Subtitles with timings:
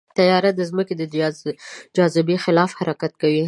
[0.17, 1.03] طیاره د ځمکې د
[1.95, 3.39] جاذبې خلاف حرکت کوي.